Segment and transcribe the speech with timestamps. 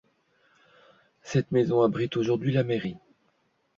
[1.21, 2.97] Cette maison abrite aujourd'hui la mairie.